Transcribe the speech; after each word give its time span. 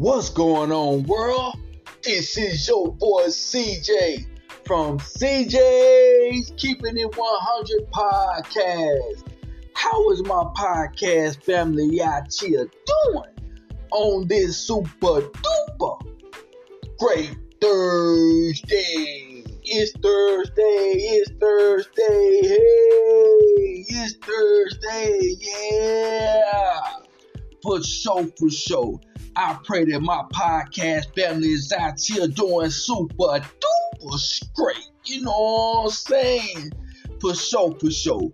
What's 0.00 0.30
going 0.30 0.72
on, 0.72 1.02
world? 1.02 1.56
This 2.02 2.38
is 2.38 2.66
your 2.66 2.90
boy 2.94 3.24
CJ 3.24 4.24
from 4.64 4.98
CJ's 4.98 6.54
Keeping 6.56 6.96
It 6.96 7.14
100 7.14 7.90
podcast. 7.92 9.28
How 9.74 10.10
is 10.10 10.22
my 10.22 10.42
podcast 10.56 11.42
family 11.42 12.00
out 12.00 12.32
here 12.32 12.66
doing 12.86 13.34
on 13.92 14.26
this 14.26 14.56
super 14.56 15.20
duper 15.20 16.00
great 16.98 17.36
Thursday? 17.60 19.44
It's 19.64 19.92
Thursday, 19.98 20.94
it's 20.96 21.30
Thursday, 21.38 22.40
hey, 22.48 23.84
it's 23.86 24.14
Thursday, 24.16 25.36
yeah. 25.40 26.80
For 27.62 27.82
sure, 27.82 28.26
for 28.38 28.48
sure. 28.48 28.98
I 29.36 29.58
pray 29.64 29.84
that 29.84 30.00
my 30.00 30.22
podcast 30.32 31.14
family 31.14 31.48
is 31.48 31.72
out 31.72 32.00
here 32.00 32.26
doing 32.26 32.70
super 32.70 33.14
duper 33.14 34.54
great. 34.54 34.90
You 35.04 35.22
know 35.22 35.30
what 35.30 35.84
I'm 35.84 35.90
saying? 35.90 36.72
For 37.20 37.34
sure, 37.34 37.76
for 37.78 37.90
sure. 37.90 38.32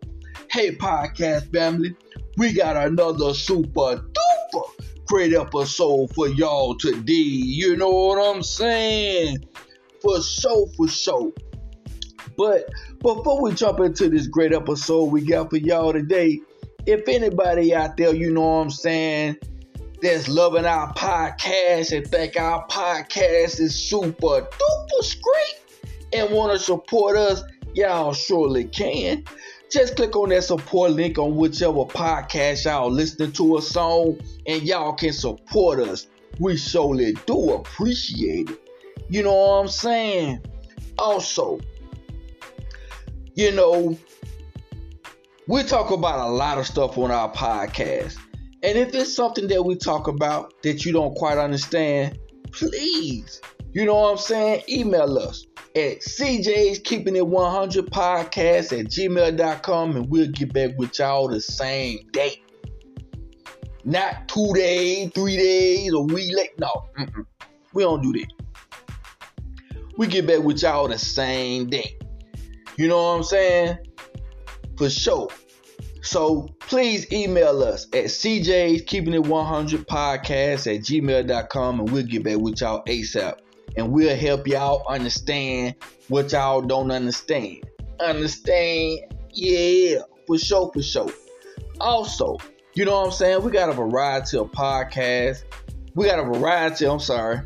Hey, 0.51 0.75
podcast 0.75 1.53
family, 1.53 1.95
we 2.37 2.53
got 2.53 2.77
another 2.77 3.35
super 3.35 4.03
duper 4.53 4.85
great 5.07 5.35
episode 5.35 6.15
for 6.15 6.29
y'all 6.29 6.77
today. 6.77 7.13
You 7.13 7.77
know 7.77 7.91
what 7.91 8.19
I'm 8.19 8.43
saying? 8.43 9.45
For 10.01 10.23
sure, 10.23 10.67
for 10.77 10.89
sure. 10.89 11.33
But 12.37 12.69
before 13.01 13.43
we 13.43 13.53
jump 13.53 13.81
into 13.81 14.09
this 14.09 14.27
great 14.27 14.53
episode 14.53 15.05
we 15.07 15.25
got 15.25 15.51
for 15.51 15.57
y'all 15.57 15.93
today, 15.93 16.41
if 16.87 17.09
anybody 17.09 17.75
out 17.75 17.97
there, 17.97 18.15
you 18.15 18.33
know 18.33 18.43
what 18.43 18.63
I'm 18.63 18.71
saying, 18.71 19.37
that's 20.03 20.29
loving 20.29 20.66
our 20.66 20.93
podcast 20.95 21.97
and 21.97 22.07
think 22.07 22.39
our 22.39 22.66
podcast 22.69 23.61
is 23.61 23.75
super 23.75 24.43
duper 24.43 25.23
great 25.23 25.61
and 26.13 26.30
want 26.30 26.53
to 26.53 26.59
support 26.59 27.16
us, 27.16 27.43
y'all 27.75 28.13
surely 28.13 28.65
can. 28.65 29.25
Just 29.71 29.97
click 29.97 30.15
on 30.15 30.29
that 30.29 30.45
support 30.45 30.93
link 30.93 31.19
on 31.19 31.37
whichever 31.37 31.85
podcast 31.85 32.65
y'all 32.65 32.91
listening 32.91 33.33
to 33.33 33.57
us 33.57 33.77
on, 33.77 34.19
and 34.47 34.63
y'all 34.63 34.93
can 34.93 35.13
support 35.13 35.80
us. 35.80 36.07
We 36.38 36.57
surely 36.57 37.15
do 37.27 37.55
appreciate 37.55 38.51
it. 38.51 38.60
You 39.09 39.23
know 39.23 39.35
what 39.35 39.60
I'm 39.63 39.69
saying? 39.69 40.45
Also, 40.99 41.59
you 43.35 43.53
know, 43.53 43.99
we 45.49 45.63
talk 45.63 45.91
about 45.91 46.29
a 46.29 46.31
lot 46.31 46.59
of 46.59 46.66
stuff 46.66 46.97
on 46.99 47.10
our 47.10 47.33
podcast. 47.33 48.19
And 48.67 48.77
if 48.77 48.93
it's 48.97 49.15
something 49.15 49.47
that 49.47 49.65
we 49.65 49.77
talk 49.77 50.09
about 50.09 50.61
that 50.63 50.85
you 50.85 50.93
don't 50.93 51.15
quite 51.15 51.39
understand, 51.39 52.19
please, 52.51 53.41
you 53.73 53.85
know 53.85 53.95
what 53.95 54.11
I'm 54.11 54.19
saying? 54.19 54.65
Email 54.69 55.19
us 55.21 55.47
at 55.77 56.01
CJ's 56.01 56.81
Keeping 56.81 57.15
It 57.15 57.25
100 57.25 57.87
Podcast 57.87 58.77
at 58.77 58.87
gmail.com 58.87 59.97
and 59.97 60.11
we'll 60.11 60.33
get 60.33 60.53
back 60.53 60.77
with 60.79 60.99
y'all 60.99 61.29
the 61.29 61.41
same 61.41 62.01
day. 62.11 62.43
Not 63.85 64.27
two 64.27 64.53
days, 64.53 65.12
three 65.15 65.37
days, 65.37 65.93
a 65.93 66.00
week 66.00 66.34
late. 66.34 66.59
No, 66.59 66.89
mm-mm. 66.99 67.25
we 67.72 67.84
don't 67.84 68.03
do 68.03 68.12
that. 68.15 68.33
We 69.97 70.09
get 70.09 70.27
back 70.27 70.41
with 70.41 70.61
y'all 70.61 70.89
the 70.89 70.99
same 70.99 71.71
day. 71.71 71.97
You 72.77 72.89
know 72.89 72.97
what 72.97 73.19
I'm 73.19 73.22
saying? 73.22 73.78
For 74.77 74.91
sure. 74.91 75.28
So 76.06 76.47
please 76.60 77.12
email 77.12 77.65
us 77.65 77.87
at 77.87 78.04
CJ's 78.04 78.82
Keeping 78.82 79.12
It 79.12 79.26
100 79.26 79.88
Podcast 79.88 80.72
at 80.72 80.82
gmail.com 80.82 81.81
and 81.81 81.91
we'll 81.91 82.04
get 82.04 82.22
back 82.22 82.37
with 82.37 82.60
y'all 82.60 82.84
ASAP. 82.84 83.38
And 83.76 83.91
we'll 83.91 84.15
help 84.15 84.47
y'all 84.47 84.84
understand 84.88 85.75
what 86.06 86.31
y'all 86.31 86.62
don't 86.62 86.92
understand. 86.92 87.64
Understand? 87.98 89.00
Yeah, 89.32 90.03
for 90.28 90.38
sure, 90.38 90.70
for 90.72 90.81
sure. 90.81 91.10
Also, 91.81 92.36
you 92.75 92.84
know 92.84 93.00
what 93.00 93.06
I'm 93.06 93.12
saying? 93.12 93.42
We 93.42 93.50
got 93.50 93.69
a 93.69 93.72
variety 93.72 94.38
of 94.38 94.52
podcasts. 94.52 95.42
We 95.97 96.06
got 96.06 96.20
a 96.20 96.25
variety, 96.25 96.86
I'm 96.86 97.00
sorry. 97.00 97.41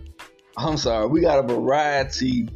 I'm 0.58 0.76
sorry. 0.76 1.06
We 1.06 1.22
got 1.22 1.38
a 1.38 1.48
variety 1.48 2.46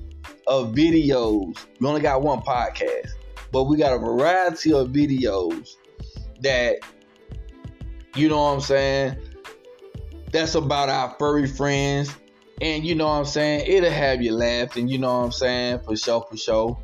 of 0.47 0.75
videos. 0.75 1.57
We 1.81 1.89
only 1.89 2.03
got 2.03 2.21
one 2.21 2.43
podcast, 2.43 3.09
but 3.51 3.65
we 3.65 3.79
got 3.79 3.95
a 3.95 3.99
variety 3.99 4.75
of 4.75 4.89
videos 4.89 5.77
that 6.41 6.77
you 8.15 8.29
know 8.29 8.43
what 8.43 8.55
I'm 8.55 8.61
saying? 8.61 9.17
That's 10.33 10.55
about 10.55 10.89
our 10.89 11.15
furry 11.19 11.47
friends. 11.47 12.15
And 12.61 12.85
you 12.85 12.95
know 12.95 13.07
what 13.07 13.15
I'm 13.15 13.25
saying? 13.25 13.65
It'll 13.67 13.91
have 13.91 14.23
you 14.23 14.33
laughing 14.33 14.89
you 14.89 14.99
know 14.99 15.19
what 15.19 15.25
I'm 15.25 15.33
saying? 15.33 15.81
For 15.85 15.97
sure 15.97 16.25
for 16.31 16.37
sure. 16.37 16.79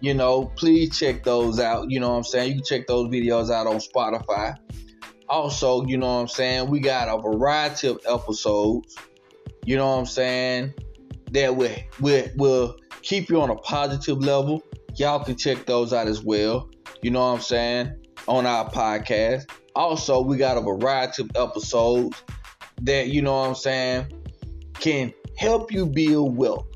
You 0.00 0.14
know 0.14 0.46
please 0.56 0.98
check 0.98 1.24
those 1.24 1.60
out 1.60 1.90
you 1.90 2.00
know 2.00 2.10
what 2.10 2.16
I'm 2.16 2.24
saying? 2.24 2.48
You 2.48 2.54
can 2.56 2.64
check 2.64 2.86
those 2.86 3.08
videos 3.08 3.50
out 3.50 3.66
on 3.66 3.76
Spotify. 3.76 4.56
Also 5.28 5.84
you 5.86 5.98
know 5.98 6.06
what 6.06 6.20
I'm 6.22 6.28
saying? 6.28 6.70
We 6.70 6.80
got 6.80 7.08
a 7.08 7.20
variety 7.20 7.88
of 7.88 8.00
episodes 8.08 8.96
you 9.64 9.76
know 9.76 9.88
what 9.88 9.98
I'm 9.98 10.06
saying? 10.06 10.74
That 11.32 11.56
will 11.56 11.74
will 12.00 12.76
keep 13.02 13.28
you 13.28 13.40
on 13.40 13.50
a 13.50 13.56
positive 13.56 14.18
level. 14.18 14.62
Y'all 14.94 15.22
can 15.22 15.36
check 15.36 15.66
those 15.66 15.92
out 15.92 16.08
as 16.08 16.22
well 16.22 16.70
you 17.02 17.10
know 17.10 17.20
what 17.20 17.34
I'm 17.34 17.40
saying 17.40 18.05
on 18.28 18.46
our 18.46 18.70
podcast. 18.70 19.48
Also, 19.74 20.20
we 20.20 20.36
got 20.36 20.56
a 20.56 20.60
variety 20.60 21.22
of 21.22 21.30
episodes 21.36 22.22
that, 22.82 23.08
you 23.08 23.22
know 23.22 23.40
what 23.40 23.48
I'm 23.48 23.54
saying, 23.54 24.12
can 24.74 25.12
help 25.36 25.72
you 25.72 25.86
build 25.86 26.36
wealth 26.36 26.66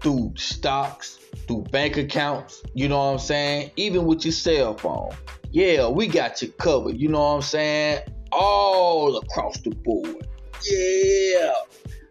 through 0.00 0.32
stocks, 0.36 1.18
through 1.46 1.62
bank 1.64 1.96
accounts, 1.96 2.62
you 2.74 2.88
know 2.88 2.98
what 2.98 3.12
I'm 3.12 3.18
saying, 3.18 3.70
even 3.76 4.04
with 4.04 4.24
your 4.24 4.32
cell 4.32 4.76
phone. 4.76 5.10
Yeah, 5.50 5.88
we 5.88 6.06
got 6.06 6.40
you 6.42 6.48
covered, 6.52 6.96
you 6.96 7.08
know 7.08 7.20
what 7.20 7.34
I'm 7.36 7.42
saying, 7.42 8.00
all 8.32 9.16
across 9.16 9.58
the 9.60 9.70
board. 9.70 10.26
Yeah, 10.70 11.52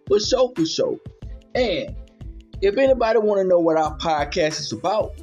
for 0.08 0.20
sure, 0.20 0.52
for 0.56 0.66
sure. 0.66 0.98
And 1.56 1.96
if 2.62 2.78
anybody 2.78 3.20
want 3.20 3.42
to 3.42 3.48
know 3.48 3.60
what 3.60 3.78
our 3.78 3.98
podcast 3.98 4.60
is 4.60 4.74
about, 4.74 5.14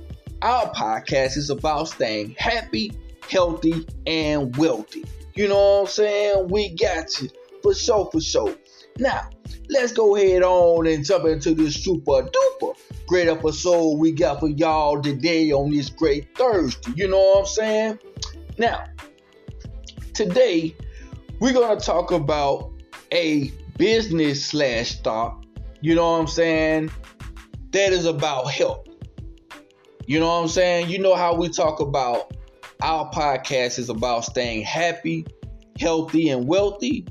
our 0.43 0.73
podcast 0.73 1.37
is 1.37 1.51
about 1.51 1.89
staying 1.89 2.35
happy, 2.39 2.93
healthy, 3.29 3.87
and 4.07 4.57
wealthy. 4.57 5.05
You 5.35 5.49
know 5.49 5.57
what 5.57 5.81
I'm 5.81 5.87
saying? 5.89 6.49
We 6.49 6.75
got 6.75 7.21
you. 7.21 7.29
For 7.63 7.75
sure, 7.75 8.09
for 8.11 8.21
sure. 8.21 8.57
Now, 8.99 9.29
let's 9.69 9.93
go 9.93 10.17
ahead 10.17 10.43
on 10.43 10.87
and 10.87 11.05
jump 11.05 11.27
into 11.27 11.55
this 11.55 11.75
super 11.75 12.23
duper 12.23 12.77
great 13.07 13.29
episode 13.29 13.99
we 13.99 14.11
got 14.11 14.41
for 14.41 14.49
y'all 14.49 15.01
today 15.01 15.53
on 15.53 15.71
this 15.71 15.89
great 15.89 16.37
Thursday. 16.37 16.93
You 16.97 17.09
know 17.09 17.19
what 17.19 17.41
I'm 17.41 17.47
saying? 17.47 17.99
Now, 18.59 18.85
today 20.13 20.75
we're 21.39 21.53
to 21.53 21.77
talk 21.77 22.11
about 22.11 22.73
a 23.13 23.53
business 23.79 24.45
slash 24.45 24.97
stock, 24.97 25.45
you 25.81 25.95
know 25.95 26.13
what 26.13 26.21
I'm 26.21 26.27
saying, 26.27 26.91
that 27.71 27.93
is 27.93 28.07
about 28.07 28.51
health. 28.51 28.89
You 30.07 30.21
know 30.21 30.29
what 30.29 30.43
I'm 30.43 30.49
saying? 30.49 30.89
You 30.89 31.01
know 31.01 31.17
how 31.17 31.35
we 31.35 31.49
talk 31.49 31.81
about 31.81 32.33
our 32.81 33.11
podcast 33.11 33.79
is 33.81 33.89
about 33.89 34.25
staying 34.25 34.63
happy, 34.63 35.27
healthy, 35.81 36.29
and 36.29 36.47
wealthy. 36.47 37.07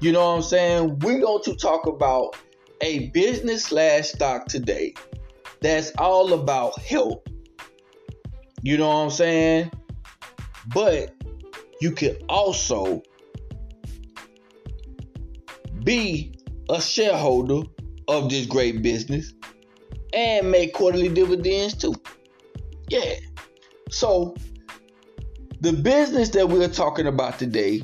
You 0.00 0.12
know 0.12 0.20
what 0.20 0.36
I'm 0.36 0.42
saying? 0.42 0.98
We're 0.98 1.20
going 1.20 1.42
to 1.44 1.56
talk 1.56 1.86
about 1.86 2.36
a 2.82 3.08
business 3.10 3.64
slash 3.64 4.08
stock 4.08 4.48
today 4.48 4.92
that's 5.62 5.92
all 5.96 6.34
about 6.34 6.78
health. 6.78 7.22
You 8.62 8.76
know 8.76 8.88
what 8.88 8.96
I'm 8.96 9.10
saying? 9.10 9.72
But 10.74 11.14
you 11.80 11.92
can 11.92 12.16
also 12.28 13.02
be 15.84 16.34
a 16.68 16.82
shareholder 16.82 17.62
of 18.08 18.28
this 18.28 18.44
great 18.44 18.82
business 18.82 19.32
and 20.12 20.50
make 20.50 20.74
quarterly 20.74 21.08
dividends 21.08 21.74
too. 21.74 21.94
Yeah. 22.88 23.14
So 23.90 24.34
the 25.60 25.72
business 25.72 26.28
that 26.30 26.48
we're 26.48 26.68
talking 26.68 27.06
about 27.06 27.38
today 27.38 27.82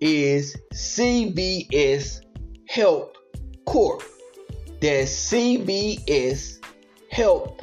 is 0.00 0.56
CVS 0.72 2.20
Health 2.68 3.12
Corp. 3.66 4.02
That's 4.80 5.10
CVS 5.32 6.64
Health 7.10 7.60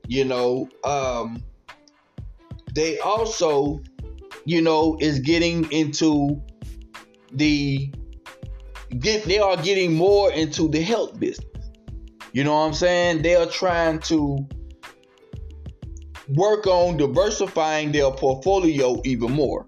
You 0.07 0.25
know, 0.25 0.69
um, 0.85 1.43
they 2.75 2.99
also, 2.99 3.81
you 4.45 4.61
know, 4.61 4.97
is 5.01 5.21
getting 5.21 5.71
into 5.73 6.43
the 7.33 7.93
get 8.99 9.25
they 9.25 9.39
are 9.39 9.57
getting 9.57 9.95
more 9.95 10.31
into 10.31 10.69
the 10.69 10.81
health 10.81 11.19
business. 11.19 11.49
You 12.33 12.45
know 12.45 12.53
what 12.53 12.67
I'm 12.67 12.75
saying? 12.75 13.23
They 13.23 13.37
are 13.37 13.47
trying 13.47 14.01
to 14.01 14.47
work 16.29 16.67
on 16.67 16.97
diversifying 16.97 17.93
their 17.93 18.11
portfolio 18.11 19.01
even 19.05 19.33
more. 19.33 19.67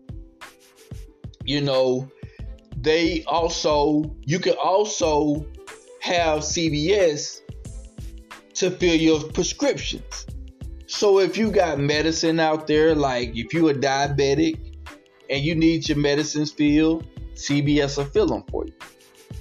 You 1.45 1.61
know, 1.61 2.11
they 2.77 3.25
also 3.25 4.15
you 4.23 4.39
can 4.39 4.55
also 4.55 5.47
have 6.01 6.41
CVS 6.41 7.41
to 8.55 8.71
fill 8.71 8.95
your 8.95 9.21
prescriptions. 9.31 10.27
So 10.87 11.19
if 11.19 11.37
you 11.37 11.51
got 11.51 11.79
medicine 11.79 12.41
out 12.41 12.67
there, 12.67 12.95
like 12.95 13.37
if 13.37 13.53
you're 13.53 13.71
a 13.71 13.75
diabetic 13.75 14.59
and 15.29 15.43
you 15.43 15.55
need 15.55 15.89
your 15.89 15.99
medicines 15.99 16.53
filled, 16.53 17.07
CVS 17.35 17.99
will 17.99 18.05
fill 18.07 18.27
them 18.27 18.45
for 18.51 18.67
you. 18.67 18.73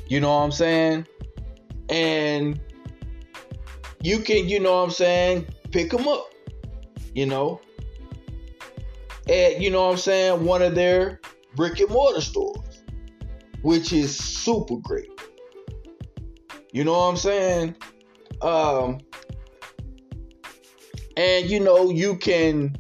You 0.08 0.20
know 0.20 0.30
what 0.30 0.44
I'm 0.44 0.52
saying? 0.52 1.08
And 1.90 2.60
you 4.02 4.20
can, 4.20 4.50
you 4.50 4.60
know 4.60 4.76
what 4.76 4.84
I'm 4.84 4.92
saying, 4.92 5.48
pick 5.72 5.92
them 5.92 6.08
up. 6.08 6.35
You 7.16 7.26
know, 7.26 7.62
at 9.30 9.62
you 9.62 9.72
know 9.72 9.86
what 9.86 9.92
I'm 9.92 9.98
saying, 9.98 10.44
one 10.44 10.62
of 10.62 10.76
their 10.76 11.22
brick 11.56 11.80
and 11.80 11.90
mortar 11.90 12.20
stores, 12.20 12.84
which 13.62 13.94
is 13.94 14.16
super 14.18 14.76
great. 14.76 15.10
You 16.74 16.84
know 16.84 16.92
what 16.92 17.06
I'm 17.06 17.16
saying? 17.16 17.76
Um, 18.42 19.00
and 21.16 21.50
you 21.50 21.62
know 21.62 21.90
you 21.90 22.18
can, 22.18 22.76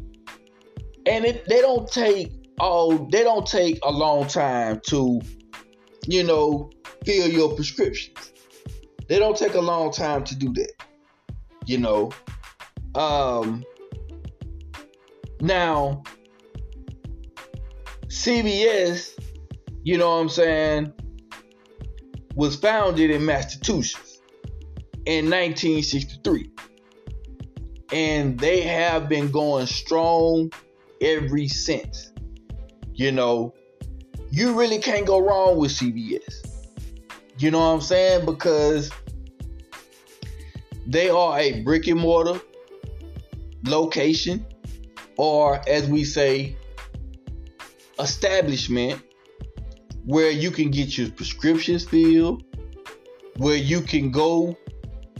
and 1.05 1.23
it 1.23 1.47
they 1.47 1.61
don't 1.61 1.89
take 1.89 2.33
oh 2.59 3.07
they 3.13 3.23
don't 3.23 3.47
take 3.47 3.79
a 3.83 3.91
long 3.91 4.27
time 4.27 4.81
to, 4.87 5.21
you 6.07 6.23
know, 6.23 6.69
fill 7.05 7.29
your 7.29 7.55
prescriptions. 7.55 8.33
They 9.07 9.17
don't 9.17 9.37
take 9.37 9.53
a 9.53 9.61
long 9.61 9.93
time 9.93 10.25
to 10.25 10.35
do 10.35 10.51
that. 10.55 10.73
You 11.65 11.77
know, 11.77 12.11
um, 12.95 13.63
now 15.45 16.03
CVS, 18.07 19.11
you 19.83 19.97
know 19.97 20.09
what 20.09 20.21
I'm 20.21 20.29
saying, 20.29 20.93
was 22.35 22.55
founded 22.55 23.11
in 23.11 23.25
Massachusetts 23.25 24.21
in 25.05 25.25
1963. 25.25 26.51
And 27.91 28.39
they 28.39 28.61
have 28.61 29.07
been 29.07 29.29
going 29.29 29.67
strong 29.67 30.51
ever 31.01 31.45
since. 31.47 32.11
You 32.93 33.11
know, 33.11 33.53
you 34.31 34.57
really 34.57 34.79
can't 34.79 35.05
go 35.05 35.19
wrong 35.19 35.57
with 35.57 35.71
CVS. 35.71 36.63
You 37.37 37.51
know 37.51 37.59
what 37.59 37.65
I'm 37.75 37.81
saying? 37.81 38.25
Because 38.25 38.91
they 40.87 41.09
are 41.09 41.37
a 41.37 41.61
brick 41.63 41.87
and 41.87 41.99
mortar 41.99 42.39
location, 43.65 44.45
or 45.17 45.61
as 45.67 45.87
we 45.87 46.03
say, 46.03 46.55
establishment 47.99 49.01
where 50.05 50.29
you 50.29 50.51
can 50.51 50.69
get 50.69 50.97
your 50.97 51.09
prescriptions 51.11 51.85
filled, 51.85 52.43
where 53.37 53.57
you 53.57 53.81
can 53.81 54.11
go 54.11 54.55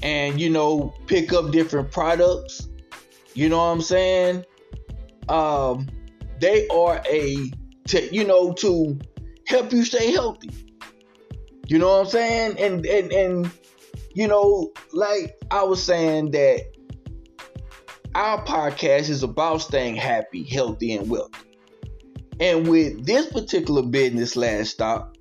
and 0.02 0.40
you 0.40 0.50
know 0.50 0.94
pick 1.08 1.34
up 1.34 1.52
different 1.52 1.92
products. 1.92 2.68
You 3.34 3.50
know 3.50 3.58
what 3.58 3.64
I'm 3.64 3.82
saying? 3.82 4.46
Um, 5.28 5.88
they 6.40 6.68
are 6.68 7.02
a 7.10 7.52
to, 7.88 8.14
you 8.14 8.24
know 8.24 8.54
to 8.54 9.00
help 9.48 9.72
you 9.72 9.84
stay 9.84 10.12
healthy. 10.12 10.50
You 11.68 11.80
know 11.80 11.88
what 11.88 12.06
I'm 12.06 12.12
saying? 12.12 12.60
And 12.60 12.86
and 12.86 13.12
and 13.12 13.52
you 14.14 14.28
know, 14.28 14.72
like 14.94 15.38
I 15.52 15.64
was 15.64 15.84
saying 15.84 16.32
that 16.32 16.75
our 18.16 18.42
podcast 18.46 19.10
is 19.10 19.24
about 19.24 19.58
staying 19.58 19.98
happy, 19.98 20.44
healthy, 20.44 20.94
and 20.94 21.10
wealthy. 21.10 21.38
And 22.40 22.66
with 22.66 23.06
this 23.06 23.28
particular 23.28 23.84
business 23.84 24.38
last 24.38 24.70
stop, 24.70 25.18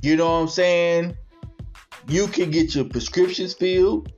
you 0.00 0.16
know 0.16 0.26
what 0.32 0.38
I'm 0.38 0.48
saying? 0.48 1.16
You 2.08 2.26
can 2.28 2.50
get 2.50 2.74
your 2.74 2.86
prescriptions 2.86 3.52
filled. 3.52 4.12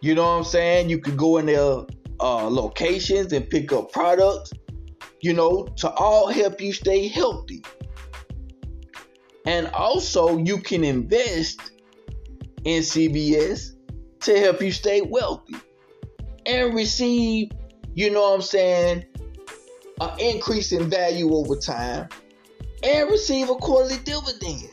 You 0.00 0.14
know 0.14 0.22
what 0.22 0.38
I'm 0.38 0.44
saying? 0.44 0.88
You 0.88 0.98
can 0.98 1.16
go 1.16 1.36
in 1.36 1.46
their 1.46 1.84
uh, 2.20 2.48
locations 2.48 3.34
and 3.34 3.48
pick 3.50 3.70
up 3.70 3.92
products, 3.92 4.52
you 5.20 5.34
know, 5.34 5.64
to 5.76 5.90
all 5.90 6.28
help 6.28 6.58
you 6.58 6.72
stay 6.72 7.06
healthy. 7.06 7.62
And 9.44 9.66
also, 9.68 10.38
you 10.38 10.56
can 10.56 10.84
invest 10.84 11.70
in 12.64 12.80
CVS 12.80 13.72
to 14.20 14.38
help 14.40 14.62
you 14.62 14.72
stay 14.72 15.02
wealthy 15.02 15.56
and 16.46 16.74
receive, 16.74 17.50
you 17.94 18.10
know 18.10 18.22
what 18.22 18.34
I'm 18.34 18.42
saying, 18.42 19.04
an 20.00 20.20
increase 20.20 20.72
in 20.72 20.88
value 20.88 21.34
over 21.34 21.56
time 21.56 22.08
and 22.82 23.10
receive 23.10 23.50
a 23.50 23.54
quarterly 23.54 23.98
dividend. 24.04 24.70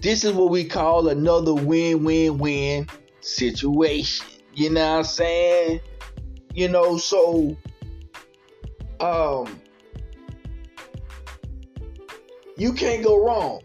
This 0.00 0.24
is 0.24 0.32
what 0.32 0.50
we 0.50 0.64
call 0.64 1.08
another 1.08 1.54
win 1.54 2.04
win 2.04 2.38
win 2.38 2.86
situation. 3.20 4.26
You 4.54 4.70
know 4.70 4.80
what 4.80 4.98
I'm 4.98 5.04
saying? 5.04 5.80
You 6.54 6.68
know, 6.68 6.98
so 6.98 7.56
um 9.00 9.60
you 12.56 12.72
can't 12.72 13.04
go 13.04 13.24
wrong, 13.24 13.62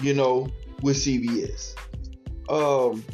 you 0.00 0.14
know, 0.14 0.48
with 0.82 0.96
CVS. 0.96 1.74
Um 2.48 3.04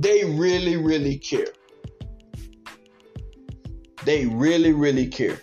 They 0.00 0.24
really, 0.24 0.78
really 0.78 1.18
care. 1.18 1.48
They 4.06 4.24
really, 4.24 4.72
really 4.72 5.06
care. 5.06 5.38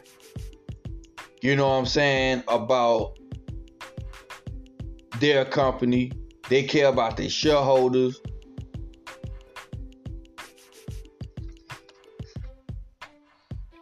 You 1.44 1.56
know 1.56 1.68
what 1.68 1.76
I'm 1.76 1.86
saying? 1.86 2.42
About 2.48 3.20
their 5.20 5.46
company. 5.46 6.12
They 6.50 6.64
care 6.64 6.88
about 6.88 7.18
their 7.18 7.30
shareholders. 7.30 8.20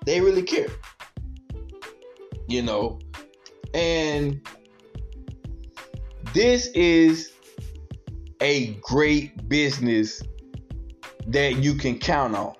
They 0.05 0.19
really 0.19 0.43
care. 0.43 0.67
You 2.49 2.63
know? 2.63 2.99
And 3.73 4.45
this 6.33 6.67
is 6.75 7.31
a 8.41 8.73
great 8.81 9.47
business 9.47 10.21
that 11.27 11.57
you 11.57 11.75
can 11.75 11.97
count 11.99 12.35
on. 12.35 12.55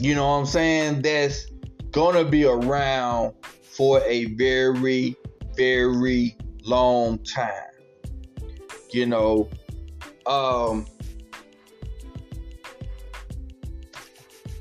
You 0.00 0.14
know 0.14 0.28
what 0.28 0.34
I'm 0.34 0.46
saying? 0.46 1.02
That's 1.02 1.46
gonna 1.90 2.24
be 2.24 2.44
around 2.44 3.34
for 3.62 4.00
a 4.02 4.26
very, 4.26 5.16
very 5.56 6.36
long 6.62 7.18
time. 7.18 7.52
You 8.90 9.06
know, 9.06 9.48
um, 10.26 10.86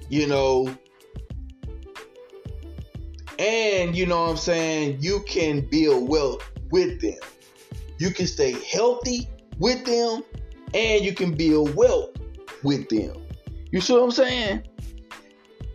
you 0.09 0.27
know, 0.27 0.75
and 3.37 3.95
you 3.95 4.05
know 4.05 4.23
what 4.23 4.31
I'm 4.31 4.37
saying, 4.37 4.97
you 5.01 5.23
can 5.27 5.61
build 5.61 6.09
wealth 6.09 6.49
with 6.71 6.99
them. 7.01 7.19
You 7.99 8.09
can 8.11 8.27
stay 8.27 8.51
healthy 8.51 9.29
with 9.59 9.85
them, 9.85 10.23
and 10.73 11.03
you 11.05 11.13
can 11.13 11.35
build 11.35 11.75
wealth 11.75 12.16
with 12.63 12.89
them. 12.89 13.15
You 13.71 13.81
see 13.81 13.93
what 13.93 14.03
I'm 14.03 14.11
saying? 14.11 14.63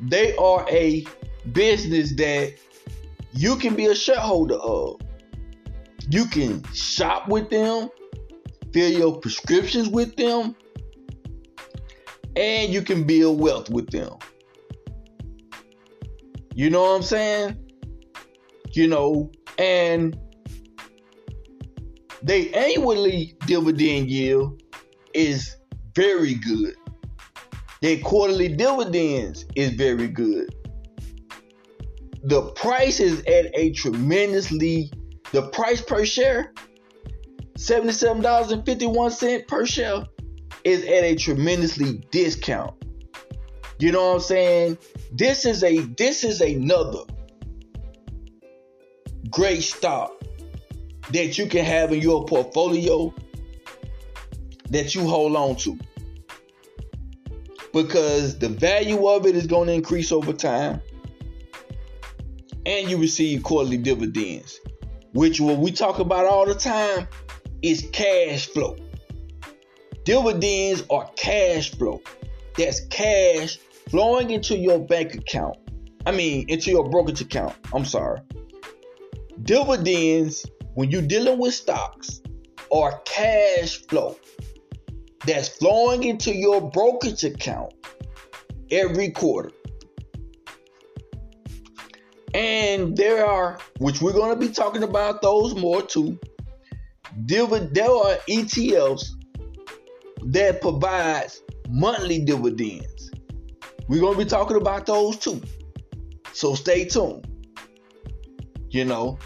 they 0.00 0.34
are 0.38 0.66
a 0.68 1.04
business 1.52 2.16
that 2.16 2.54
you 3.32 3.54
can 3.54 3.76
be 3.76 3.86
a 3.86 3.94
shareholder 3.94 4.56
of. 4.56 5.00
You 6.08 6.24
can 6.24 6.64
shop 6.72 7.28
with 7.28 7.48
them, 7.50 7.90
fill 8.72 8.90
your 8.90 9.20
prescriptions 9.20 9.88
with 9.88 10.16
them, 10.16 10.56
and 12.34 12.72
you 12.72 12.82
can 12.82 13.04
build 13.04 13.38
wealth 13.38 13.70
with 13.70 13.90
them. 13.90 14.18
You 16.54 16.70
know 16.70 16.82
what 16.82 16.96
I'm 16.96 17.02
saying? 17.02 17.72
You 18.72 18.88
know, 18.88 19.30
and 19.58 20.18
they 22.22 22.50
annually 22.52 23.36
dividend 23.46 24.10
yield 24.10 24.62
is 25.14 25.56
very 25.94 26.34
good. 26.34 26.74
Their 27.82 27.98
quarterly 27.98 28.48
dividends 28.48 29.46
is 29.56 29.70
very 29.70 30.08
good. 30.08 30.54
The 32.22 32.52
price 32.52 33.00
is 33.00 33.20
at 33.20 33.46
a 33.54 33.72
tremendously 33.72 34.92
the 35.32 35.48
price 35.50 35.80
per 35.80 36.04
share 36.04 36.52
$77.51 37.54 39.46
per 39.46 39.66
share 39.66 40.04
is 40.64 40.82
at 40.82 41.04
a 41.04 41.14
tremendously 41.14 42.02
discount. 42.10 42.74
You 43.78 43.92
know 43.92 44.08
what 44.08 44.14
I'm 44.14 44.20
saying? 44.20 44.78
This 45.12 45.44
is 45.44 45.64
a 45.64 45.78
this 45.78 46.22
is 46.24 46.40
another 46.40 47.02
great 49.30 49.62
stock 49.62 50.12
that 51.12 51.36
you 51.36 51.46
can 51.46 51.64
have 51.64 51.92
in 51.92 52.00
your 52.00 52.24
portfolio 52.26 53.12
that 54.70 54.94
you 54.94 55.06
hold 55.06 55.34
on 55.34 55.56
to. 55.56 55.78
Because 57.72 58.38
the 58.38 58.48
value 58.48 59.08
of 59.08 59.26
it 59.26 59.36
is 59.36 59.46
going 59.46 59.66
to 59.66 59.72
increase 59.72 60.12
over 60.12 60.32
time. 60.32 60.80
And 62.66 62.90
you 62.90 62.98
receive 62.98 63.42
quarterly 63.42 63.78
dividends, 63.78 64.60
which 65.12 65.40
what 65.40 65.58
we 65.58 65.72
talk 65.72 65.98
about 65.98 66.26
all 66.26 66.46
the 66.46 66.54
time 66.54 67.08
is 67.62 67.88
cash 67.90 68.46
flow. 68.48 68.76
Dividends 70.04 70.84
are 70.90 71.10
cash 71.16 71.70
flow. 71.72 72.02
That's 72.56 72.80
cash 72.86 73.58
flowing 73.90 74.30
into 74.30 74.56
your 74.56 74.78
bank 74.78 75.14
account. 75.14 75.56
I 76.06 76.12
mean, 76.12 76.46
into 76.48 76.70
your 76.70 76.88
brokerage 76.88 77.20
account. 77.20 77.54
I'm 77.74 77.84
sorry. 77.84 78.20
Dividends, 79.42 80.46
when 80.74 80.90
you're 80.90 81.02
dealing 81.02 81.38
with 81.38 81.54
stocks, 81.54 82.20
are 82.72 83.00
cash 83.04 83.84
flow 83.86 84.16
that's 85.26 85.48
flowing 85.48 86.04
into 86.04 86.34
your 86.34 86.70
brokerage 86.70 87.24
account 87.24 87.74
every 88.70 89.10
quarter. 89.10 89.50
And 92.32 92.96
there 92.96 93.26
are, 93.26 93.58
which 93.78 94.00
we're 94.00 94.12
going 94.12 94.32
to 94.32 94.38
be 94.38 94.52
talking 94.52 94.84
about 94.84 95.20
those 95.20 95.54
more 95.56 95.82
too. 95.82 96.18
There 97.26 97.42
are 97.42 98.16
ETFs 98.28 99.04
that 100.26 100.60
provides 100.60 101.42
monthly 101.68 102.24
dividends. 102.24 102.89
We're 103.90 103.98
going 103.98 104.16
to 104.16 104.24
be 104.24 104.30
talking 104.30 104.56
about 104.56 104.86
those 104.86 105.16
too. 105.16 105.42
So 106.32 106.54
stay 106.54 106.84
tuned. 106.84 107.26
You 108.68 108.84
know, 108.84 109.18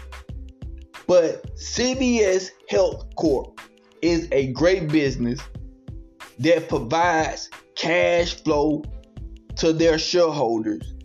but 1.05 1.55
CVS 1.55 2.49
Health 2.67 3.05
Corp 3.15 3.61
is 4.01 4.27
a 4.31 4.51
great 4.53 4.87
business 4.87 5.39
that 6.39 6.67
provides 6.67 7.51
cash 7.75 8.41
flow 8.41 8.83
to 9.57 9.71
their 9.71 9.99
shareholders 9.99 10.95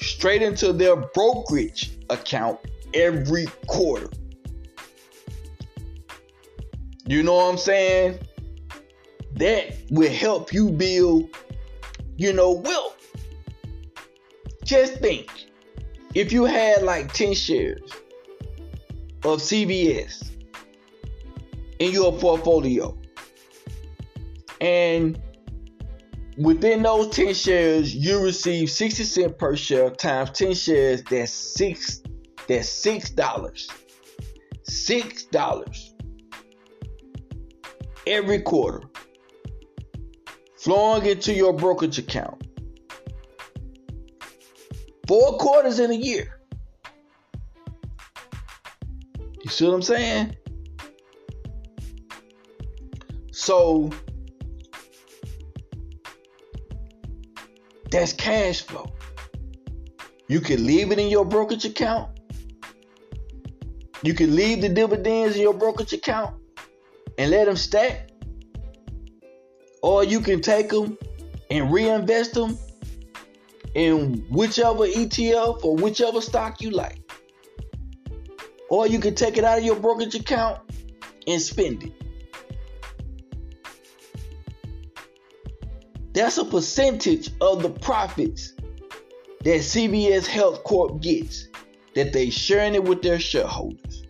straight 0.00 0.42
into 0.42 0.72
their 0.72 0.94
brokerage 0.94 1.98
account 2.08 2.60
every 2.94 3.46
quarter. 3.66 4.10
You 7.04 7.24
know 7.24 7.34
what 7.34 7.50
I'm 7.50 7.58
saying? 7.58 8.20
That 9.32 9.74
will 9.90 10.12
help 10.12 10.52
you 10.52 10.70
build, 10.70 11.30
you 12.20 12.34
know, 12.34 12.52
wealth. 12.52 12.98
Just 14.62 14.96
think 14.96 15.46
if 16.14 16.32
you 16.32 16.44
had 16.44 16.82
like 16.82 17.10
10 17.14 17.32
shares 17.32 17.90
of 19.24 19.40
CVS 19.40 20.30
in 21.78 21.92
your 21.92 22.12
portfolio, 22.12 22.94
and 24.60 25.18
within 26.36 26.82
those 26.82 27.08
10 27.08 27.32
shares, 27.32 27.94
you 27.94 28.22
receive 28.22 28.70
60 28.70 29.04
cents 29.04 29.34
per 29.38 29.56
share 29.56 29.88
times 29.88 30.30
10 30.32 30.52
shares, 30.52 31.02
that's 31.04 31.32
six 31.32 32.02
that's 32.46 32.68
six 32.68 33.08
dollars. 33.08 33.70
Six 34.64 35.24
dollars 35.24 35.94
every 38.06 38.40
quarter 38.42 38.82
flowing 40.60 41.06
into 41.06 41.32
your 41.32 41.52
brokerage 41.52 41.98
account. 41.98 42.46
Four 45.08 45.38
quarters 45.38 45.80
in 45.80 45.90
a 45.90 45.94
year. 45.94 46.40
You 49.42 49.50
see 49.50 49.66
what 49.66 49.74
I'm 49.74 49.82
saying? 49.82 50.36
So 53.32 53.90
That's 57.90 58.12
cash 58.12 58.62
flow. 58.62 58.92
You 60.28 60.40
can 60.40 60.64
leave 60.64 60.92
it 60.92 60.98
in 61.00 61.08
your 61.08 61.24
brokerage 61.24 61.64
account 61.64 62.20
You 64.02 64.14
can 64.14 64.34
leave 64.34 64.62
the 64.62 64.68
dividends 64.68 65.36
in 65.36 65.42
your 65.42 65.54
brokerage 65.54 65.92
account 65.92 66.36
and 67.18 67.30
let 67.30 67.46
them 67.46 67.56
stack. 67.56 68.09
Or 69.82 70.04
you 70.04 70.20
can 70.20 70.40
take 70.40 70.68
them 70.70 70.98
and 71.50 71.72
reinvest 71.72 72.34
them 72.34 72.58
in 73.74 74.24
whichever 74.30 74.86
ETF 74.86 75.64
or 75.64 75.76
whichever 75.76 76.20
stock 76.20 76.60
you 76.60 76.70
like. 76.70 76.98
Or 78.68 78.86
you 78.86 78.98
can 78.98 79.14
take 79.14 79.36
it 79.36 79.44
out 79.44 79.58
of 79.58 79.64
your 79.64 79.76
brokerage 79.76 80.14
account 80.14 80.60
and 81.26 81.40
spend 81.40 81.82
it. 81.82 81.92
That's 86.12 86.38
a 86.38 86.44
percentage 86.44 87.30
of 87.40 87.62
the 87.62 87.70
profits 87.70 88.54
that 89.44 89.60
CVS 89.60 90.26
Health 90.26 90.64
Corp 90.64 91.00
gets 91.00 91.48
that 91.94 92.12
they 92.12 92.30
sharing 92.30 92.74
it 92.74 92.84
with 92.84 93.02
their 93.02 93.18
shareholders. 93.18 94.04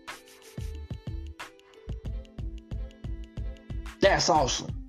That's 4.01 4.29
awesome. 4.29 4.80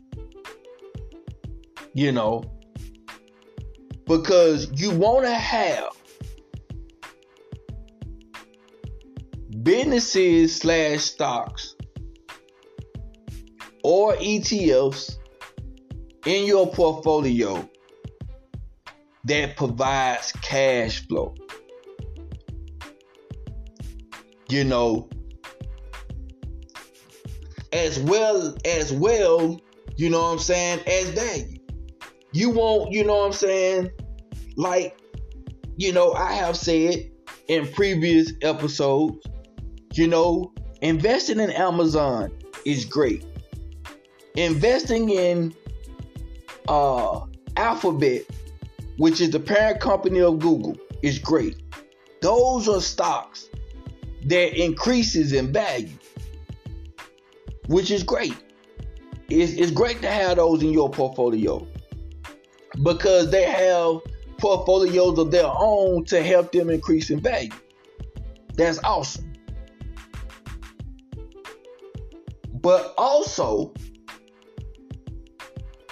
You 1.95 2.13
know, 2.13 2.45
because 4.07 4.71
you 4.81 4.91
want 4.91 5.25
to 5.25 5.35
have 5.35 5.91
businesses 9.63 10.57
slash 10.57 11.01
stocks 11.01 11.75
or 13.83 14.15
ETFs 14.17 15.19
in 16.27 16.47
your 16.47 16.71
portfolio 16.73 17.69
that 19.25 19.57
provides 19.57 20.33
cash 20.43 21.07
flow. 21.07 21.35
You 24.49 24.65
know, 24.65 25.09
as 27.73 27.99
well 27.99 28.55
as 28.65 28.93
well, 28.93 29.61
you 29.97 30.11
know 30.11 30.23
what 30.23 30.33
I'm 30.33 30.39
saying, 30.39 30.81
as 30.87 31.11
value. 31.11 31.52
You 32.33 32.51
won't, 32.51 32.93
you 32.93 33.05
know 33.05 33.19
what 33.19 33.27
I'm 33.27 33.33
saying, 33.33 33.91
like, 34.57 34.99
you 35.77 35.93
know, 35.93 36.13
I 36.13 36.33
have 36.33 36.57
said 36.57 37.11
in 37.49 37.67
previous 37.73 38.33
episodes, 38.41 39.27
you 39.93 40.07
know, 40.07 40.53
investing 40.81 41.41
in 41.41 41.51
Amazon 41.51 42.33
is 42.65 42.85
great. 42.85 43.25
Investing 44.37 45.11
in 45.11 45.55
uh, 46.69 47.21
Alphabet, 47.57 48.23
which 48.97 49.21
is 49.21 49.31
the 49.31 49.41
parent 49.41 49.81
company 49.81 50.21
of 50.21 50.39
Google, 50.39 50.77
is 51.03 51.19
great. 51.19 51.63
Those 52.23 52.69
are 52.69 52.81
stocks 52.81 53.49
that 54.25 54.59
increases 54.59 55.33
in 55.33 55.53
value, 55.53 55.99
which 57.67 57.91
is 57.91 58.03
great. 58.03 58.37
It's, 59.29 59.53
it's 59.53 59.71
great 59.71 60.01
to 60.03 60.11
have 60.11 60.37
those 60.37 60.63
in 60.63 60.73
your 60.73 60.89
portfolio 60.89 61.67
because 62.83 63.31
they 63.31 63.45
have 63.45 64.01
portfolios 64.39 65.19
of 65.19 65.31
their 65.31 65.47
own 65.47 66.05
to 66.07 66.23
help 66.23 66.53
them 66.53 66.71
increase 66.71 67.11
in 67.11 67.21
value. 67.21 67.51
That's 68.55 68.79
awesome. 68.83 69.33
But 72.55 72.95
also, 72.97 73.73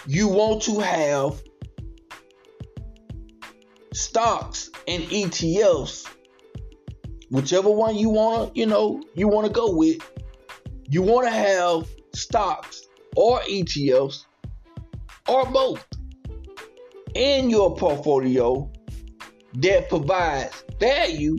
you 0.07 0.29
want 0.29 0.63
to 0.63 0.79
have 0.81 1.43
stocks 3.93 4.71
and 4.87 5.03
ETFs, 5.05 6.09
whichever 7.31 7.71
one 7.71 7.97
you 7.97 8.09
want 8.09 8.55
to, 8.55 8.61
you 8.61 8.67
know, 8.67 9.03
you 9.15 9.29
want 9.29 9.47
to 9.47 9.53
go 9.53 9.75
with. 9.75 9.99
You 10.89 11.03
want 11.03 11.27
to 11.27 11.33
have 11.33 11.89
stocks 12.15 12.89
or 13.17 13.41
ETFs 13.43 14.25
or 15.29 15.47
both 15.47 15.85
in 17.15 17.51
your 17.51 17.75
portfolio 17.77 18.71
that 19.55 19.89
provides 19.89 20.65
value 20.79 21.39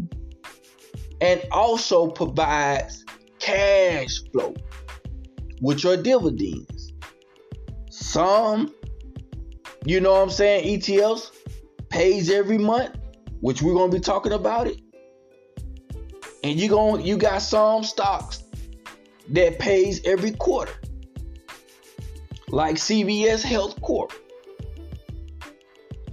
and 1.21 1.41
also 1.51 2.07
provides 2.07 3.05
cash 3.39 4.21
flow, 4.31 4.53
which 5.60 5.86
are 5.86 5.97
dividends. 5.97 6.93
Some, 7.89 8.73
you 9.86 10.01
know 10.01 10.13
what 10.13 10.23
I'm 10.23 10.29
saying, 10.29 10.79
ETFs 10.79 11.31
pays 11.89 12.29
every 12.29 12.57
month, 12.57 12.97
which 13.41 13.62
we're 13.62 13.73
gonna 13.73 13.91
be 13.91 13.99
talking 13.99 14.34
about 14.34 14.67
it. 14.67 14.81
And 16.43 16.60
you 16.60 16.69
going 16.69 17.05
you 17.05 17.17
got 17.17 17.41
some 17.41 17.84
stocks 17.84 18.43
that 19.29 19.60
pays 19.60 20.01
every 20.05 20.31
quarter. 20.31 20.73
Like 22.47 22.75
CVS 22.75 23.43
Health 23.43 23.79
Corp. 23.81 24.12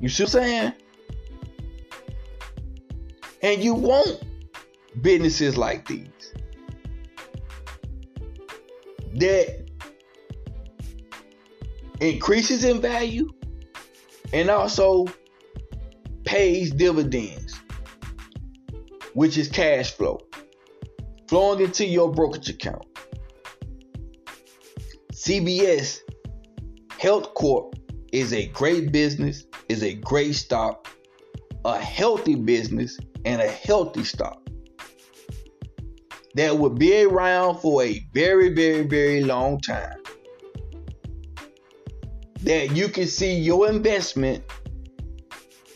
You 0.01 0.09
see 0.09 0.25
what 0.25 0.35
I'm 0.37 0.43
saying? 0.43 0.73
And 3.43 3.63
you 3.63 3.75
want 3.75 4.23
businesses 5.01 5.57
like 5.57 5.87
these 5.87 6.35
that 9.15 9.67
increases 12.01 12.65
in 12.65 12.81
value 12.81 13.29
and 14.33 14.51
also 14.51 15.07
pays 16.25 16.71
dividends, 16.71 17.61
which 19.15 19.39
is 19.39 19.49
cash 19.49 19.93
flow 19.93 20.21
flowing 21.29 21.61
into 21.61 21.85
your 21.85 22.13
brokerage 22.13 22.49
account. 22.49 22.85
CVS 25.13 26.01
Health 26.99 27.35
Corp 27.35 27.75
is 28.13 28.33
a 28.33 28.47
great 28.49 28.93
business 28.93 29.45
is 29.69 29.83
a 29.83 29.95
great 29.95 30.35
stock, 30.35 30.89
a 31.65 31.79
healthy 31.79 32.35
business, 32.35 32.99
and 33.25 33.41
a 33.41 33.49
healthy 33.49 34.05
stock 34.05 34.41
that 36.35 36.57
will 36.57 36.71
be 36.71 37.03
around 37.03 37.59
for 37.59 37.83
a 37.83 38.05
very, 38.13 38.55
very, 38.55 38.83
very 38.87 39.23
long 39.25 39.61
time. 39.61 39.99
That 42.43 42.77
you 42.77 42.89
can 42.89 43.07
see 43.07 43.35
your 43.35 43.69
investment 43.69 44.45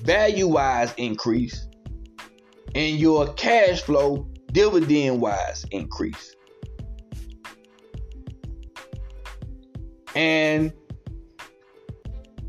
value 0.03 0.47
wise 0.47 0.95
increase 0.97 1.69
and 2.75 2.99
your 2.99 3.33
cash 3.35 3.83
flow 3.83 4.29
dividend 4.53 5.21
wise 5.21 5.65
increase. 5.71 6.35
And 10.15 10.73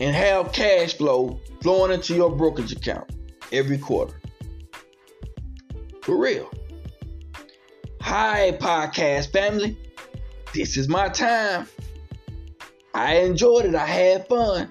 and 0.00 0.14
have 0.14 0.52
cash 0.52 0.96
flow 0.96 1.40
flowing 1.60 1.92
into 1.92 2.14
your 2.14 2.34
brokerage 2.34 2.72
account 2.72 3.10
every 3.52 3.78
quarter. 3.78 4.20
For 6.02 6.16
real. 6.16 6.50
Hi, 8.00 8.52
podcast 8.60 9.32
family. 9.32 9.78
This 10.52 10.76
is 10.76 10.88
my 10.88 11.08
time. 11.08 11.66
I 12.92 13.16
enjoyed 13.16 13.64
it. 13.64 13.74
I 13.74 13.86
had 13.86 14.28
fun 14.28 14.70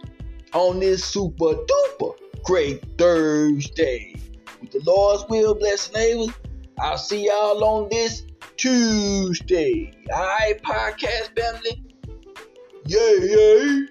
on 0.54 0.80
this 0.80 1.04
super 1.04 1.56
duper 1.56 2.13
great 2.43 2.84
Thursday. 2.98 4.15
The 4.73 4.81
Lord's 4.86 5.23
will, 5.29 5.53
bless 5.53 5.93
neighbors. 5.93 6.33
I'll 6.79 6.97
see 6.97 7.27
y'all 7.27 7.63
on 7.63 7.89
this 7.91 8.23
Tuesday. 8.57 9.93
All 10.12 10.19
right, 10.19 10.59
podcast 10.63 11.39
family. 11.39 11.83
Yay, 12.88 13.17
yay. 13.21 13.86